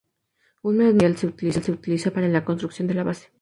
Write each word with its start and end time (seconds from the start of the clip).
Un 0.63 0.77
menú 0.77 0.93
radial 0.93 1.15
se 1.15 1.27
utiliza 1.27 2.09
para 2.09 2.27
la 2.27 2.43
construcción 2.43 2.87
de 2.87 2.95
la 2.95 3.03
base. 3.03 3.29